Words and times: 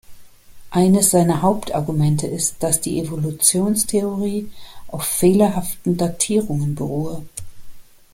Eines 0.71 1.11
seiner 1.11 1.43
Hauptargumente 1.43 2.25
ist, 2.25 2.55
dass 2.63 2.81
die 2.81 2.99
Evolutionstheorie 3.01 4.49
auf 4.87 5.03
fehlerhaften 5.03 5.95
Datierungen 5.95 6.73
beruhe. 6.73 7.23